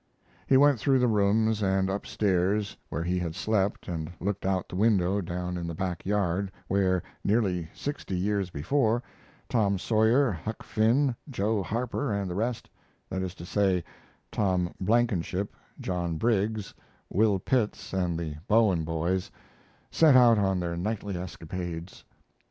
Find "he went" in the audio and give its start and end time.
0.47-0.79